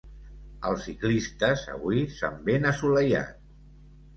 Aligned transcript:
Els 0.69 0.85
ciclistes 0.87 1.65
avui 1.75 2.01
s'han 2.17 2.41
ben 2.49 2.67
assolellat. 2.71 3.39